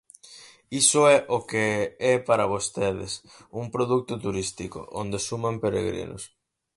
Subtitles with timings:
[0.81, 1.65] Iso é o que
[2.13, 3.11] é para vostedes,
[3.61, 6.23] un produto turístico, onde suman peregrinos.